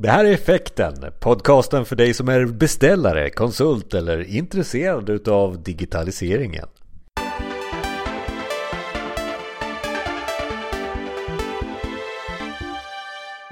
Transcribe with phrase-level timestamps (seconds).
[0.00, 6.66] Det här är Effekten, podcasten för dig som är beställare, konsult eller intresserad utav digitaliseringen.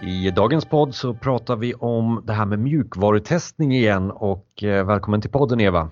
[0.02, 5.20] I dagens podd så pratar vi om det här med mjukvarutestning igen och eh, välkommen
[5.20, 5.90] till podden Eva.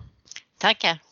[0.61, 1.04] Tackar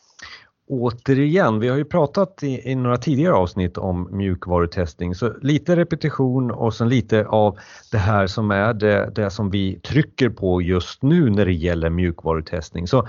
[0.73, 6.51] återigen, vi har ju pratat i, i, några tidigare avsnitt om mjukvarutestning, så lite repetition
[6.51, 7.59] och sen lite av
[7.91, 11.91] det här som är det, det som vi trycker på just nu när det gäller
[11.91, 12.89] mjukvarutestning.
[12.89, 13.09] Så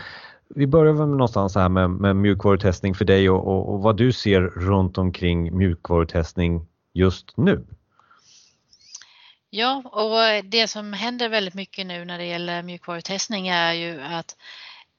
[0.55, 4.12] vi börjar väl någonstans här med, med mjukvarutestning för dig och, och, och vad du
[4.12, 7.63] ser runt omkring mjukvarutestning just nu.
[9.49, 14.35] Ja, och det som händer väldigt mycket nu när det gäller mjukvarutestning är ju att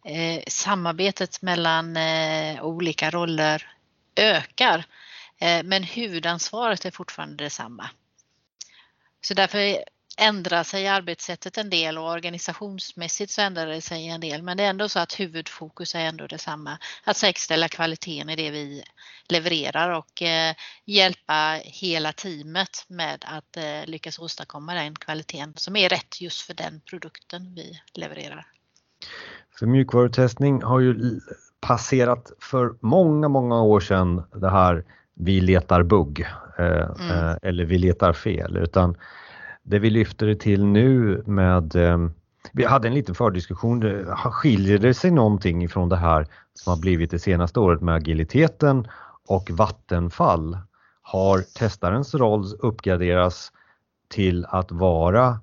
[0.04, 3.68] eh, samarbetet mellan eh, olika roller
[4.16, 4.84] ökar.
[5.38, 7.90] Eh, men huvudansvaret är fortfarande detsamma.
[9.20, 9.84] Så därför
[10.16, 14.42] ändrar sig arbetssättet en del och organisationsmässigt så ändrar det sig en del.
[14.42, 16.78] Men det är ändå så att huvudfokus är ändå detsamma.
[17.04, 18.84] Att säkerställa kvaliteten i det vi
[19.28, 25.88] levererar och eh, hjälpa hela teamet med att eh, lyckas åstadkomma den kvaliteten som är
[25.88, 28.46] rätt just för den produkten vi levererar.
[29.58, 31.20] För mjukvarutestning har ju
[31.60, 36.26] passerat för många, många år sedan det här vi letar bugg
[36.58, 37.10] eh, mm.
[37.10, 38.96] Eh, eller vi letar fel utan
[39.62, 41.98] det vi lyfter det till nu med eh,
[42.52, 44.06] vi hade en liten fördiskussion.
[44.16, 48.88] Skiljer det sig någonting från det här som har blivit det senaste året med agiliteten
[49.26, 50.58] och vattenfall?
[51.02, 53.52] Har testarens roll uppgraderats
[54.08, 55.38] till att vara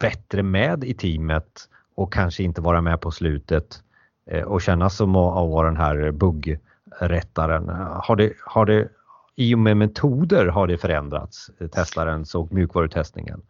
[0.00, 3.82] bättre med i teamet och kanske inte vara med på slutet
[4.30, 7.68] eh, och kännas som att vara den här buggrättaren.
[8.02, 8.88] Har det, har det,
[9.36, 13.42] I och med metoder har det förändrats, eh, testarens och mjukvarutestningen?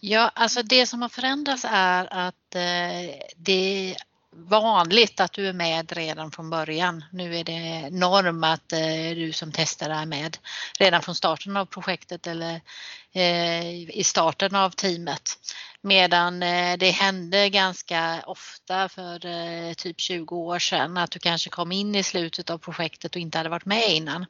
[0.00, 3.96] Ja, alltså det som har förändrats är att eh, det är
[4.36, 7.04] vanligt att du är med redan från början.
[7.12, 10.36] Nu är det norm att eh, du som testare är med
[10.78, 12.60] redan från starten av projektet eller
[13.12, 15.38] eh, i starten av teamet.
[15.86, 21.50] Medan eh, det hände ganska ofta för eh, typ 20 år sedan att du kanske
[21.50, 24.26] kom in i slutet av projektet och inte hade varit med innan.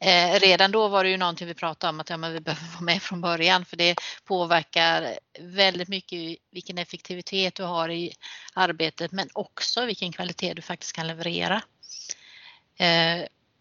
[0.00, 2.72] Eh, redan då var det ju någonting vi pratade om att ja, men vi behöver
[2.72, 8.12] vara med från början för det påverkar väldigt mycket vilken effektivitet du har i
[8.54, 11.62] arbetet men också vilken kvalitet du faktiskt kan leverera.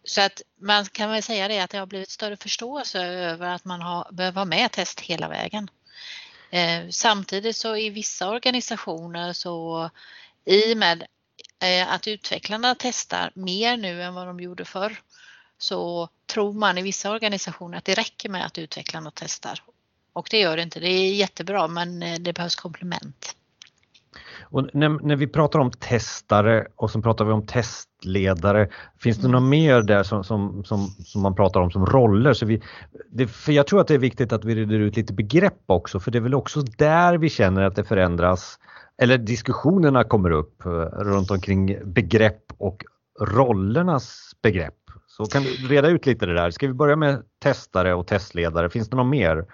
[0.03, 3.65] Så att man kan väl säga det att det har blivit större förståelse över att
[3.65, 5.69] man har, behöver vara med test hela vägen.
[6.49, 9.89] Eh, samtidigt så i vissa organisationer så
[10.45, 11.07] i och med
[11.59, 15.01] eh, att utvecklarna testar mer nu än vad de gjorde förr
[15.57, 19.63] så tror man i vissa organisationer att det räcker med att utvecklarna testar.
[20.13, 20.79] Och det gör det inte.
[20.79, 23.35] Det är jättebra men eh, det behövs komplement.
[24.51, 29.27] Och när, när, vi pratar om testare och så pratar vi om testledare, finns det
[29.27, 32.33] något mer där som, som, som, som, man pratar om som roller?
[32.33, 32.61] Så vi,
[33.11, 35.99] det, för jag tror att det är viktigt att vi reder ut lite begrepp också
[35.99, 38.59] för det är väl också där vi känner att det förändras
[39.01, 40.69] eller diskussionerna kommer upp eh,
[41.03, 42.83] runt omkring begrepp och
[43.21, 44.73] rollernas begrepp.
[45.07, 46.51] Så kan du reda ut lite det där.
[46.51, 48.69] Ska vi börja med testare och testledare?
[48.69, 49.45] Finns det något mer?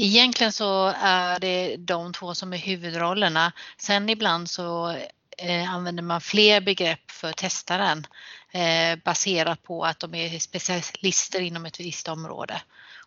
[0.00, 3.52] Egentligen så är det de två som är huvudrollerna.
[3.78, 4.96] Sen ibland så
[5.38, 8.06] eh, använder man fler begrepp för testaren
[8.52, 12.60] eh, baserat på att de är specialister inom ett visst område.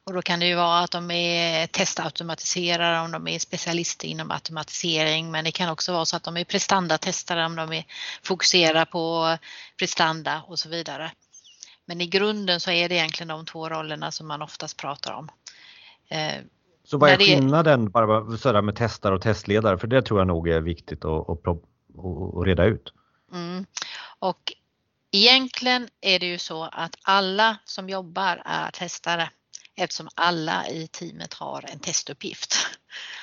[0.03, 4.31] Och då kan det ju vara att de är testautomatiserare om de är specialister inom
[4.31, 7.85] automatisering men det kan också vara så att de är prestandatestare om de är
[8.23, 9.37] fokuserar på
[9.77, 11.11] prestanda och så vidare.
[11.85, 15.29] Men i grunden så är det egentligen de två rollerna som man oftast pratar om.
[16.09, 16.41] Eh,
[16.83, 17.25] så vad är det...
[17.25, 19.77] skillnaden bara sådär med testare och testledare?
[19.77, 22.93] För det tror jag nog är viktigt att, att, att reda ut.
[23.33, 23.65] Mm.
[24.19, 24.53] Och
[25.11, 29.29] egentligen är det ju så att alla som jobbar är testare
[29.75, 32.55] eftersom alla i teamet har en testuppgift.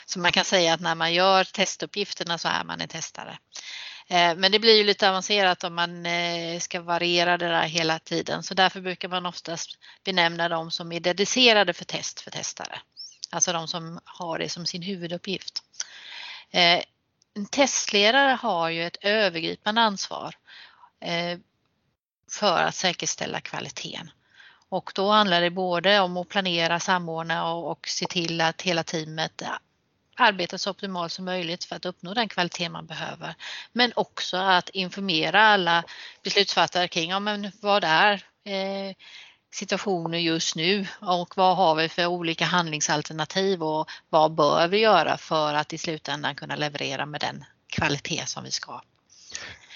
[0.06, 3.38] Så man kan säga att när man gör testuppgifterna så är man en testare.
[4.08, 7.98] Eh, men det blir ju lite avancerat om man eh, ska variera det där hela
[7.98, 12.78] tiden så därför brukar man oftast benämna dem som är dedicerade för test för testare.
[13.30, 15.62] Alltså de som har det som sin huvuduppgift.
[16.50, 16.82] Eh,
[17.34, 20.34] en testledare har ju ett övergripande ansvar
[21.00, 21.38] eh,
[22.30, 24.10] för att säkerställa kvaliteten.
[24.68, 28.82] Och då handlar det både om att planera, samordna och, och se till att hela
[28.82, 29.42] teamet
[30.16, 33.34] arbetar så optimalt som möjligt för att uppnå den kvalitet man behöver.
[33.72, 35.84] Men också att informera alla
[36.22, 38.12] beslutsfattare kring ja, men vad är
[38.44, 38.94] eh,
[39.50, 40.86] situationer just nu?
[41.00, 45.78] Och vad har vi för olika handlingsalternativ och vad bör vi göra för att i
[45.78, 48.80] slutändan kunna leverera med den kvalitet som vi ska.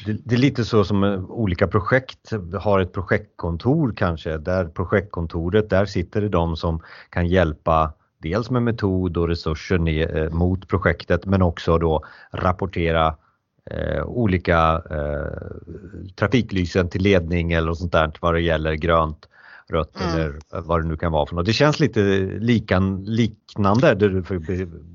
[0.07, 2.33] Det, det, är lite så som eh, olika projekt.
[2.61, 8.63] Har ett projektkontor kanske, där projektkontoret, där sitter det de som kan hjälpa dels med
[8.63, 13.17] metod och resurser ner, eh, mot projektet men också då rapportera
[13.71, 19.29] eh, olika eh, trafiklysen till ledning eller sånt där vad det gäller grönt,
[19.69, 20.15] rött mm.
[20.15, 21.47] eller vad det nu kan vara för något.
[21.47, 22.01] Det känns lite
[22.41, 24.23] likan, liknande det du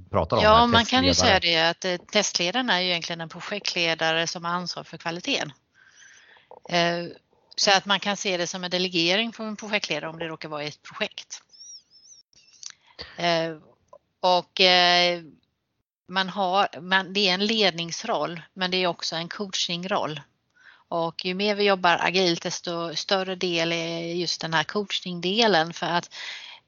[0.10, 0.44] pratar om.
[0.44, 4.46] Ja, man kan ju säga det att eh, testledaren är ju egentligen en projektledare som
[4.46, 5.52] har ansvar för kvaliteten.
[6.69, 7.06] Eh,
[7.56, 10.50] så att man kan se det som en delegering från en projektledare om det råkar
[10.50, 11.42] vara ett projekt.
[13.18, 13.58] Eh,
[14.19, 14.62] och
[16.10, 20.22] man har, man, det är en ledningsroll men det är också en coachingroll.
[20.89, 25.74] Och ju mer vi jobbar agilt desto större del är just den här coachningdelen.
[25.74, 26.10] För att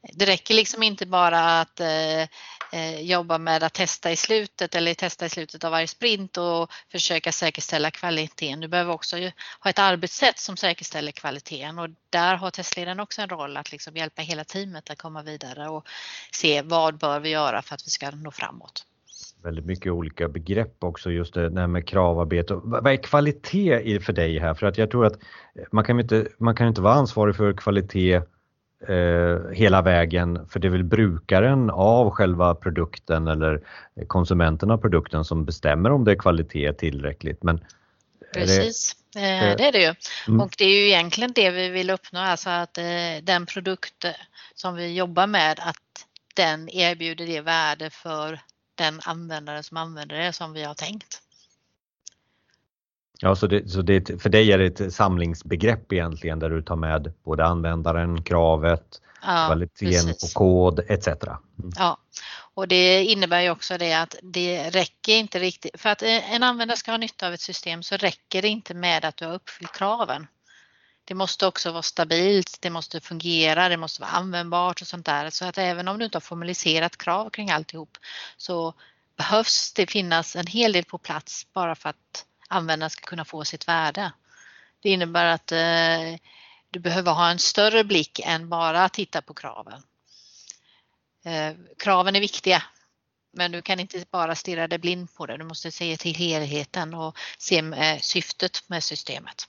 [0.02, 2.22] det räcker liksom inte bara att eh,
[2.72, 6.72] eh jobba med att testa i slutet eller testa i slutet av varje sprint och
[6.92, 8.60] försöka säkerställa kvaliteten.
[8.60, 9.18] Du behöver också
[9.60, 11.80] ha ett arbetssätt som säkerställer kvaliteten.
[11.80, 15.70] Och där har testledaren också en roll att liksom hjälpa hela teamet att komma vidare
[15.70, 15.88] och
[16.32, 18.86] se vad bör vi göra för att vi ska nå framåt
[19.44, 22.60] väldigt mycket olika begrepp också just det här med kravarbete.
[22.64, 24.54] Vad är kvalitet för dig här?
[24.54, 25.20] För att jag tror att
[25.72, 28.22] man kan inte, man kan inte vara ansvarig för kvalitet
[28.88, 33.62] eh, hela vägen för det är väl brukaren av själva produkten eller
[34.08, 37.44] konsumenten av produkten som bestämmer om det är kvalitet tillräckligt.
[37.44, 37.64] Men
[38.34, 39.96] Precis, det, eh, det är det ju.
[40.28, 40.42] Mm.
[40.42, 42.84] Och det är ju egentligen det vi vill uppnå, alltså att eh,
[43.24, 44.06] den produkt
[44.56, 46.06] som vi jobbar med att
[46.36, 48.40] den erbjuder det värde för
[48.80, 51.22] den användare som använder det som vi har tänkt.
[53.22, 56.76] Ja, så, det, så det, för dig är det ett samlingsbegrepp egentligen där du tar
[56.76, 60.34] med både användaren, kravet, ja, kvaliteten precis.
[60.34, 61.08] på kod etc.
[61.08, 61.72] Mm.
[61.78, 61.98] Ja,
[62.54, 66.78] och det innebär ju också det att det räcker inte riktigt, för att en användare
[66.78, 69.72] ska ha nytta av ett system så räcker det inte med att du har uppfyllt
[69.72, 70.28] kraven.
[71.10, 75.30] Det måste också vara stabilt, det måste fungera, det måste vara användbart och sånt där.
[75.30, 77.98] Så att även om du inte har formaliserat krav kring alltihop
[78.38, 78.74] så
[79.18, 83.46] behövs det finnas en hel del på plats bara för att användaren ska kunna få
[83.46, 84.12] sitt värde.
[84.80, 86.22] Det innebär att eh,
[86.70, 89.82] du behöver ha en större blick än bara att titta på kraven.
[91.26, 92.64] Eh, kraven är viktiga
[93.34, 95.38] men du kan inte bara stirra dig blind på det.
[95.38, 99.48] Du måste se till helheten och se eh, syftet med systemet.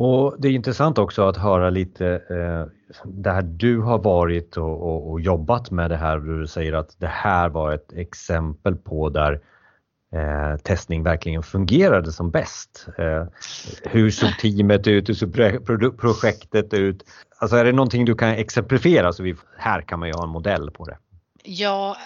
[0.00, 2.66] Och Det är intressant också att höra lite eh,
[3.04, 6.18] där du har varit och, och, och, jobbat med det här.
[6.18, 9.40] Du säger att det här var ett exempel på där
[10.12, 12.86] eh, testning verkligen fungerade som bäst.
[12.98, 13.26] Eh,
[13.82, 15.08] hur såg teamet ut?
[15.08, 17.04] Hur såg projektet ut?
[17.38, 19.12] Alltså är det någonting du kan exemplifiera?
[19.12, 20.96] Så vi, här kan man ju ha en modell på det.
[21.42, 21.96] Ja,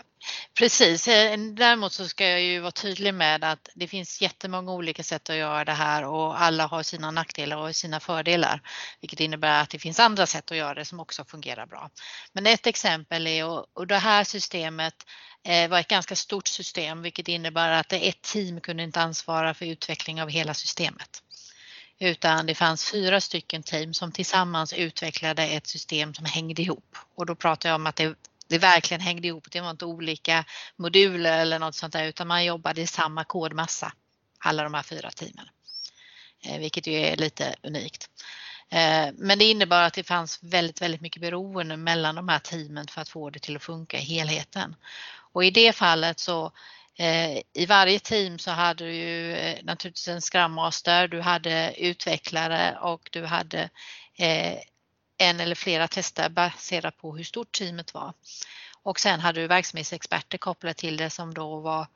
[0.54, 5.02] Precis, eh, däremot så ska jag ju vara tydlig med att det finns jättemånga olika
[5.02, 8.60] sätt att göra det här och alla har sina nackdelar och sina fördelar,
[9.00, 11.90] vilket innebär att det finns andra sätt att göra det som också fungerar bra.
[12.32, 13.44] Men ett exempel är,
[13.78, 14.94] och det här systemet
[15.44, 19.66] eh, var ett ganska stort system, vilket innebär att ett team kunde inte ansvara för
[19.66, 21.22] utveckling av hela systemet
[21.98, 26.96] utan det fanns fyra stycken team som tillsammans utvecklade ett system som hängde ihop.
[27.14, 28.14] Och då pratar jag om att det
[28.52, 29.46] det verkligen hängde ihop.
[29.50, 30.44] Det var inte olika
[30.76, 33.92] moduler eller något sånt där utan man jobbade i samma kodmassa,
[34.38, 35.48] alla de här fyra teamen.
[36.44, 38.10] Eh, vilket ju är lite unikt.
[38.70, 42.86] Eh, men det innebar att det fanns väldigt, väldigt mycket beroende mellan de här teamen
[42.86, 44.76] för att få det till att funka i helheten.
[45.32, 46.52] Och i det fallet så
[46.98, 52.78] eh, i varje team så hade du ju naturligtvis en Scrum Master, du hade utvecklare
[52.80, 53.70] och du hade
[55.18, 58.12] en eller flera tester baserat på hur stort teamet var.
[58.82, 61.86] Och sen hade du verksamhetsexperter kopplade till det som då var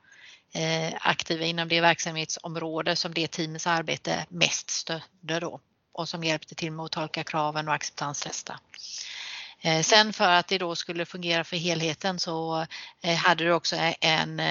[0.53, 5.59] eh, aktiva inom det verksamhetsområde som det teamets arbete mest stödde då
[5.91, 8.59] och som hjälpte till med att tolka kraven och acceptanstesta.
[9.61, 12.65] Eh, sen för att det då skulle fungera för helheten så
[13.01, 14.41] eh, hade du också en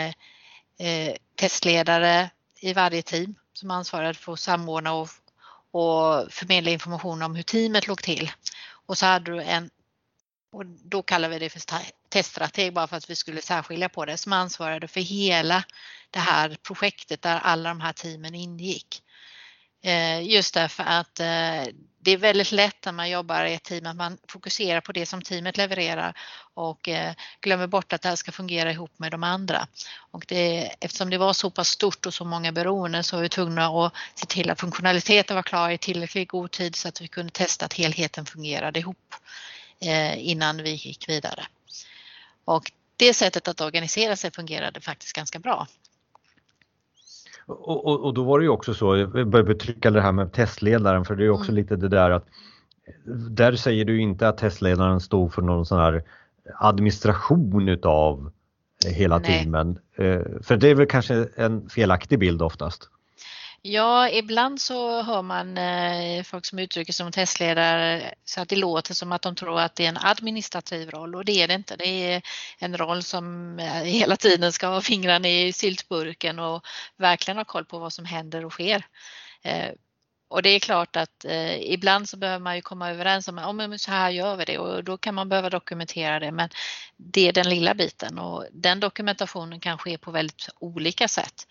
[1.35, 2.31] testledare
[2.61, 5.09] i varje team som ansvarade för att samordna och,
[5.71, 8.31] och förmedla information om hur teamet låg till.
[8.87, 9.71] Och så hade du en,
[10.53, 11.61] och då kallar vi det för
[12.09, 15.65] teststrateg bara för att vi skulle särskilja på det, som ansvarade för hela
[16.11, 19.03] det här projektet där alla de här teamen ingick.
[19.83, 21.75] Eh, just därför att eh,
[22.07, 25.07] det är väldigt lätt när man jobbar i ett team att man fokuserar på det
[25.07, 26.19] som teamet levererar
[26.55, 29.67] och eh, glömmer bort att det här ska fungera ihop med de andra.
[30.11, 33.29] Och det, eftersom det var så pass stort och så många beroenden så var vi
[33.29, 37.09] tvungna att se till att funktionaliteten var klar i tillräckligt god tid så att vi
[37.09, 39.15] kunde testa att helheten fungerade ihop
[39.81, 41.47] eh, innan vi gick vidare.
[42.45, 45.67] Och det sättet att organisera sig fungerade faktiskt ganska bra.
[47.47, 50.33] Och, och, och, då var det ju också så, jag börjar betrycka det här med
[50.33, 51.55] testledaren för det är också mm.
[51.55, 52.27] lite det där att
[53.31, 56.03] där säger du inte att testledaren stod för någon sån här
[56.59, 58.31] administration utav
[58.87, 59.27] hela Nej.
[59.27, 59.79] teamen.
[59.97, 62.91] Eh, för det är väl kanske en felaktig bild oftast?
[63.69, 68.57] Ja, ibland så hör man eh, folk som uttrycker sig som testledare så att det
[68.57, 71.55] låter som att de tror att det är en administrativ roll och det är det
[71.55, 71.77] inte.
[71.77, 72.23] Det är
[72.59, 77.65] en roll som eh, hela tiden ska ha fingrarna i syltburken och verkligen ha koll
[77.65, 78.87] på vad som händer och sker.
[79.43, 79.71] Eh,
[80.29, 83.47] och det är klart att eh, ibland så behöver man ju komma överens om att
[83.47, 86.33] oh, så här gör vi det och då kan man behöva dokumentera det.
[86.33, 86.49] Men
[86.97, 91.47] det är den lilla biten och den dokumentationen kan ske på väldigt olika sätt.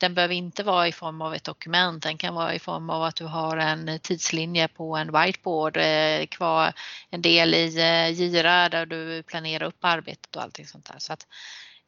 [0.00, 3.02] Den behöver inte vara i form av ett dokument, den kan vara i form av
[3.02, 6.72] att du har en tidslinje på en whiteboard, eh, kvar
[7.10, 10.98] en del i eh, Jira Gira där du planerar upp arbetet och allting sånt där.
[10.98, 11.26] Så att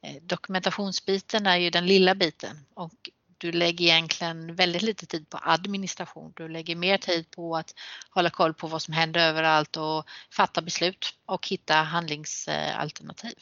[0.02, 5.38] eh, dokumentationsbiten är ju den lilla biten och du lägger egentligen väldigt lite tid på
[5.42, 6.32] administration.
[6.36, 7.74] Du lägger mer tid på att
[8.10, 13.34] hålla koll på vad som händer överallt och fatta beslut och hitta handlingsalternativ.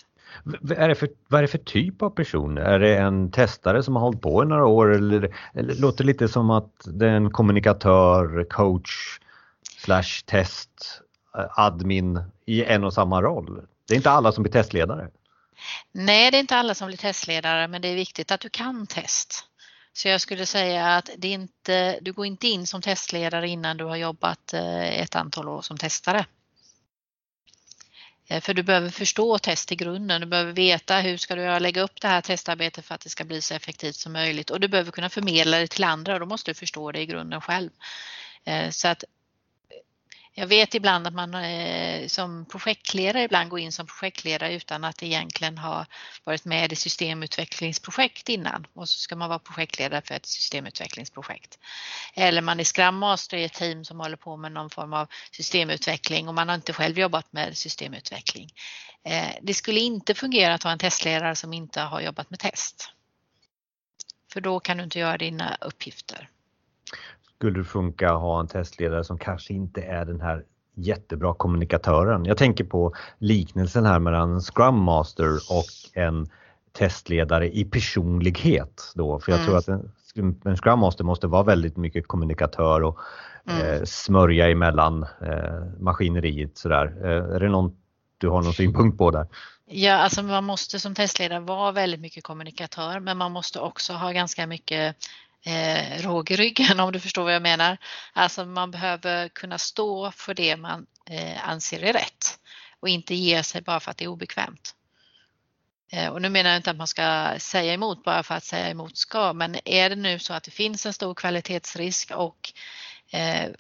[0.45, 2.59] Vad är, det för, vad är det för typ av person?
[2.59, 6.07] Är det en testare som har hållit på i några år eller, eller låter det
[6.07, 9.19] lite som att det är en kommunikatör, coach,
[9.79, 11.01] slash test,
[11.37, 13.63] eh, admin i en och samma roll?
[13.89, 15.09] Det är inte alla som blir testledare.
[15.93, 18.87] Nej, det är inte alla som blir testledare, men det är viktigt att du kan
[18.87, 19.47] test.
[19.93, 23.85] Så jag skulle säga att det inte, du går inte in som testledare innan du
[23.85, 26.27] har jobbat eh, ett antal år som testare.
[28.31, 30.21] Eh, för du behöver förstå test i grunden.
[30.21, 33.25] Du behöver veta hur ska du lägga upp det här testarbetet för att det ska
[33.25, 36.27] bli så effektivt som möjligt och du behöver kunna förmedla det till andra och då
[36.27, 37.71] måste du förstå det i grunden själv.
[38.45, 39.05] Eh, så att
[40.35, 45.03] jag vet ibland att man eh, som projektledare ibland går in som projektledare utan att
[45.03, 45.87] egentligen ha
[46.25, 51.59] varit med i systemutvecklingsprojekt innan och så ska man vara projektledare för ett systemutvecklingsprojekt.
[52.15, 55.09] Eller man är Scrum Master i ett team som håller på med någon form av
[55.33, 58.51] systemutveckling och man har inte själv jobbat med systemutveckling.
[59.05, 62.91] Eh, det skulle inte fungera att ha en testledare som inte har jobbat med test.
[64.33, 66.29] För då kan du inte göra dina uppgifter
[67.41, 70.45] skulle det funka att ha en testledare som kanske inte är den här
[70.75, 72.25] jättebra kommunikatören.
[72.25, 76.27] Jag tänker på liknelsen här mellan en Scrum Master och en
[76.73, 79.47] testledare i personlighet då, för jag mm.
[79.47, 82.99] tror att en, en Scrum Master måste vara väldigt mycket kommunikatör och
[83.47, 83.67] mm.
[83.67, 86.87] eh, smörja emellan eh, maskineriet sådär.
[87.05, 87.77] Eh, är det någon
[88.19, 89.27] du har någon synpunkt på där?
[89.67, 94.13] Ja, alltså man måste som testledare vara väldigt mycket kommunikatör, men man måste också ha
[94.13, 94.97] ganska mycket
[95.47, 97.77] eh, råg i ryggen om du förstår vad jag menar.
[98.13, 102.39] Alltså man behöver kunna stå för det man eh, anser är rätt
[102.81, 104.75] och inte ge sig bara för att det är obekvämt.
[105.93, 108.71] Eh, och nu menar jag inte att man ska säga emot bara för att säga
[108.71, 112.53] emot ska, men är det nu så att det finns en stor kvalitetsrisk och
[113.11, 113.51] eh,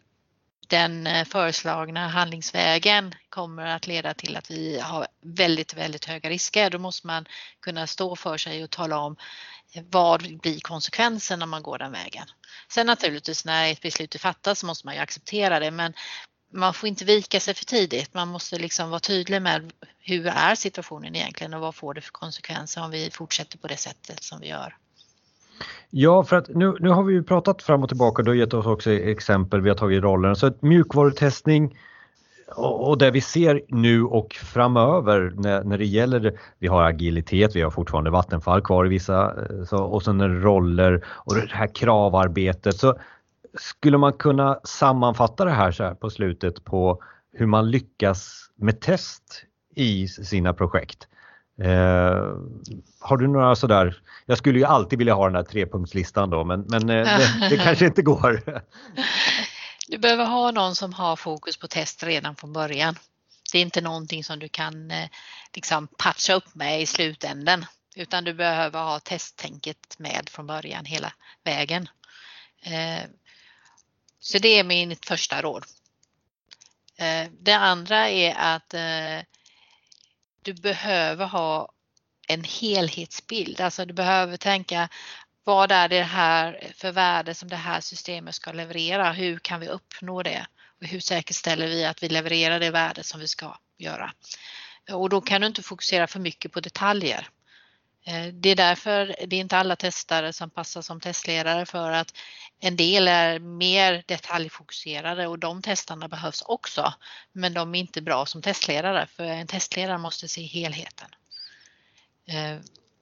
[0.70, 6.70] den eh, föreslagna handlingsvägen kommer att leda till att vi har väldigt, väldigt höga risker.
[6.70, 7.26] Då måste man
[7.60, 9.16] kunna stå för sig och tala om
[9.74, 12.26] eh, vad blir konsekvensen när man går den vägen?
[12.68, 15.94] Sen naturligtvis när ett beslut är fattat så måste man ju acceptera det men
[16.52, 18.14] man får inte vika sig för tidigt.
[18.14, 22.12] Man måste liksom vara tydlig med hur är situationen egentligen och vad får det för
[22.12, 24.76] konsekvenser om vi fortsätter på det sättet som vi gör.
[25.90, 28.54] Ja, för att nu, nu har vi ju pratat fram och tillbaka, du har gett
[28.54, 30.36] oss också exempel, vi har tagit rollen.
[30.36, 31.78] Så ett mjukvarutestning
[32.56, 37.62] och det vi ser nu och framöver när, när det gäller, vi har agilitet, vi
[37.62, 42.76] har fortfarande Vattenfall kvar i vissa, eh, så, och sen roller och det här kravarbetet.
[42.76, 42.94] Så
[43.54, 48.80] skulle man kunna sammanfatta det här så här på slutet på hur man lyckas med
[48.80, 49.44] test
[49.74, 51.08] i sina projekt?
[51.60, 52.36] Eh,
[53.00, 56.60] har du några sådär, jag skulle ju alltid vilja ha den här trepunktslistan då men,
[56.60, 58.62] men eh, det, det kanske inte går.
[59.88, 62.98] Du behöver ha någon som har fokus på test redan från början.
[63.52, 65.08] Det är inte någonting som du kan eh,
[65.54, 67.64] liksom patcha upp med i slutänden
[67.96, 71.12] utan du behöver ha testtänket med från början hela
[71.44, 71.88] vägen.
[72.62, 73.04] Eh,
[74.20, 75.64] så det är mitt första råd.
[77.40, 78.74] Det andra är att
[80.42, 81.72] du behöver ha
[82.28, 84.88] en helhetsbild, alltså du behöver tänka
[85.44, 89.12] vad är det här för värde som det här systemet ska leverera?
[89.12, 90.46] Hur kan vi uppnå det?
[90.80, 94.12] hur säkerställer vi att vi levererar det värde som vi ska göra?
[94.92, 97.28] Och då kan du inte fokusera för mycket på detaljer.
[98.04, 102.14] Eh, det är därför det är inte alla testare som passar som testledare för att
[102.60, 106.94] en del är mer detaljfokuserade och de testarna behövs också.
[107.32, 111.08] Men de är inte bra som testledare för en testledare måste se helheten
[112.26, 112.56] eh,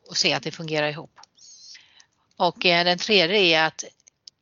[0.08, 1.20] och se att det fungerar ihop.
[2.36, 3.84] Och eh, den tredje är att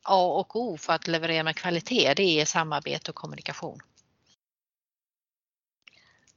[0.02, 3.80] A och O för att leverera med kvalitet, det är samarbete och kommunikation.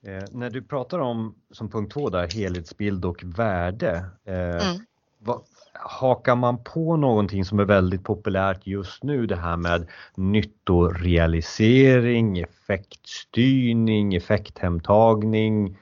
[0.05, 4.05] Eh, när du pratar om, som punkt två där, helhetsbild och värde.
[4.25, 4.85] Eh, mm.
[5.19, 5.41] vad,
[5.73, 14.15] hakar man på någonting som är väldigt populärt just nu, det här med nyttorealisering, effektstyrning,
[14.15, 15.77] effekthemtagning.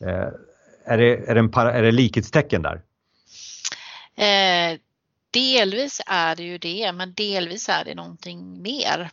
[0.00, 0.28] Eh,
[0.84, 2.82] är, det, är, det en, är det likhetstecken där?
[4.14, 4.78] Eh,
[5.30, 9.10] delvis är det ju det, men delvis är det någonting mer.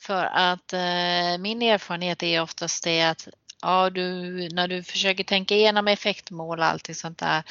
[0.00, 3.28] För att eh, min erfarenhet är oftast det att
[3.62, 4.02] ja, du,
[4.48, 7.42] när du försöker tänka igenom effektmål och allting sånt där,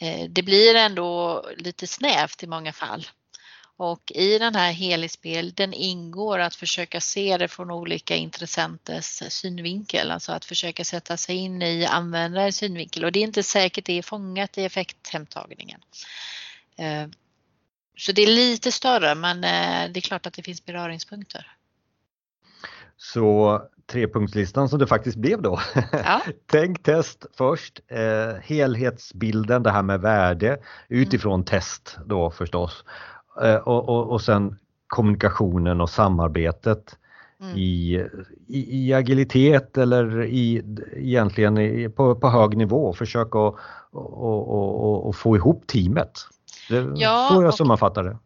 [0.00, 3.06] eh, det blir ändå lite snävt i många fall.
[3.76, 10.32] Och i den här helhetsbilden ingår att försöka se det från olika intressenters synvinkel, alltså
[10.32, 14.02] att försöka sätta sig in i användarens synvinkel och det är inte säkert det är
[14.02, 15.80] fångat i effekthemtagningen.
[16.76, 17.06] Eh,
[17.96, 21.56] så det är lite större men eh, det är klart att det finns beröringspunkter.
[22.96, 25.60] Så trepunktslistan som det faktiskt blev då.
[25.92, 26.20] Ja.
[26.46, 31.44] Tänk test först, eh, helhetsbilden, det här med värde utifrån mm.
[31.44, 32.84] test då förstås.
[33.42, 36.96] Eh, och, och, och sen kommunikationen och samarbetet
[37.40, 37.56] mm.
[37.56, 38.04] i,
[38.48, 40.62] i, i, agilitet eller i,
[40.96, 42.92] egentligen i, på, på hög nivå.
[42.92, 43.54] Försök att
[43.94, 46.12] och, och, och, få ihop teamet.
[46.68, 48.18] Det ja, så jag sammanfattar det.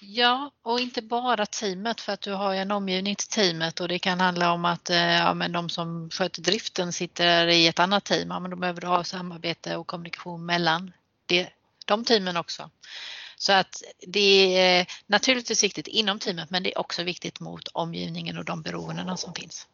[0.00, 3.98] Ja, och inte bara teamet för att du har en omgivning till teamet och det
[3.98, 8.04] kan handla om att eh, ja, men de som sköter driften sitter i ett annat
[8.04, 8.28] team.
[8.30, 10.92] Ja, men då behöver du ha samarbete och kommunikation mellan
[11.26, 11.48] det,
[11.86, 12.70] de teamen också.
[13.36, 17.68] Så att det är eh, naturligtvis viktigt inom teamet men det är också viktigt mot
[17.68, 19.66] omgivningen och de beroendena som finns.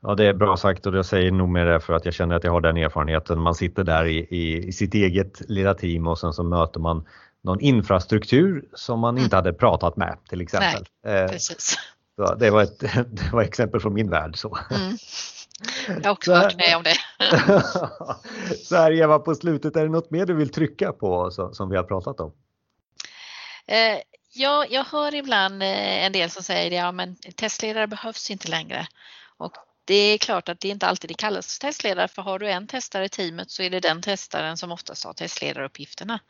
[0.00, 2.36] Ja, det är bra sagt och jag säger nog med det för att jag känner
[2.36, 3.40] att jag har den erfarenheten.
[3.40, 7.06] Man sitter där i, i, i sitt eget lilla team och sen så möter man
[7.42, 9.44] någon infrastruktur som man inte mm.
[9.44, 10.84] hade pratat med till exempel.
[11.04, 11.78] Nej, eh, precis.
[12.16, 12.78] Så det, var ett
[13.10, 14.36] det var exempel från min värld.
[14.36, 14.58] Så.
[14.70, 14.96] Mm.
[15.88, 16.96] Jag har också varit med om det.
[18.64, 21.70] så här Eva, på slutet, är det något mer du vill trycka på så, som
[21.70, 22.32] vi har pratat om?
[23.66, 23.98] Eh,
[24.32, 28.86] ja, jag hör ibland eh, en del som säger ja men testledare behövs inte längre.
[29.36, 29.52] Och
[29.84, 33.04] det är klart att det inte alltid det kallas testledare för har du en testare
[33.04, 36.20] i teamet så är det den testaren som oftast har testledaruppgifterna.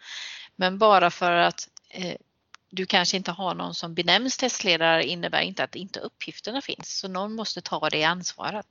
[0.61, 2.16] Men bara för att eh,
[2.70, 6.99] du kanske inte har någon som benämns testledare innebär inte att inte uppgifterna finns.
[6.99, 8.66] Så någon måste ta det ansvaret.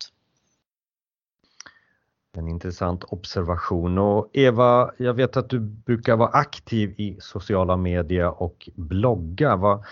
[2.38, 8.42] En intressant observation och Eva, jag vet att du brukar vara aktiv i sociala medier
[8.42, 9.56] och blogga.
[9.56, 9.84] Va,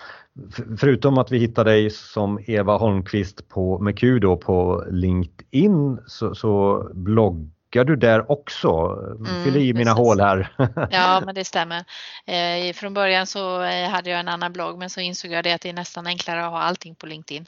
[0.80, 6.86] förutom att vi hittar dig som Eva Holmqvist på MEQ då på LinkedIn så, så
[6.94, 8.68] blogg bloggar du där också?
[8.68, 10.48] Mm, Fyll i mina hål här.
[10.90, 11.84] ja, men det stämmer.
[12.28, 15.52] Eh, från början så eh, hade jag en annan blogg men så insåg jag det
[15.52, 17.46] att det är nästan enklare att ha allting på LinkedIn.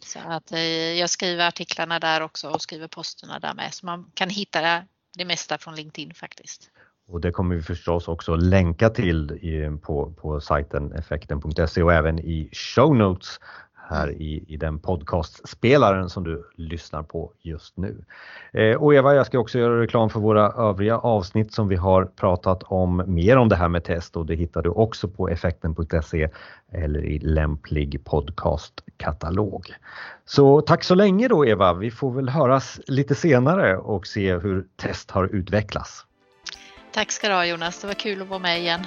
[0.00, 0.60] Så att eh,
[0.98, 4.82] jag skriver artiklarna där också och skriver posterna där med så man kan hitta
[5.18, 6.70] det mesta från LinkedIn faktiskt.
[7.06, 12.18] Och det kommer vi förstås också länka till i, på, på sajten effekten.se och även
[12.18, 13.40] i show notes
[13.88, 18.04] här i, i den podcastspelaren som du lyssnar på just nu.
[18.52, 22.04] Eh, och Eva, jag ska också göra reklam för våra övriga avsnitt som vi har
[22.04, 26.28] pratat om mer om det här med test och det hittar du också på effekten.se
[26.72, 29.66] eller i lämplig podcastkatalog.
[30.24, 34.64] Så tack så länge då Eva, vi får väl höras lite senare och se hur
[34.76, 36.06] test har utvecklats.
[36.92, 38.80] Tack ska du ha Jonas, det var kul att vara med igen.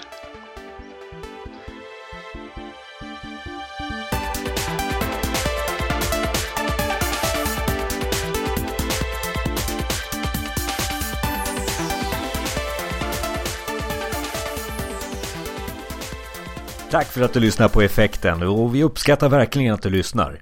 [16.91, 20.41] Tack för att du lyssnar på Effekten och vi uppskattar verkligen att du lyssnar.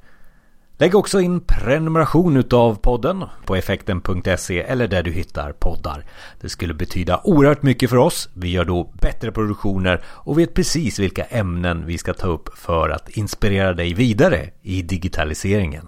[0.77, 6.05] Lägg också in prenumeration utav podden på effekten.se eller där du hittar poddar.
[6.41, 8.29] Det skulle betyda oerhört mycket för oss.
[8.33, 12.89] Vi gör då bättre produktioner och vet precis vilka ämnen vi ska ta upp för
[12.89, 15.87] att inspirera dig vidare i digitaliseringen.